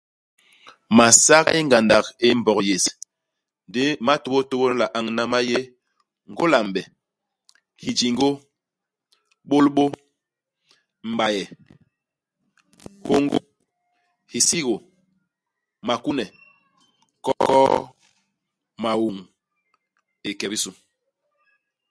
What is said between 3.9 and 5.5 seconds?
ma tôbôtôbô di nla añ nna, ma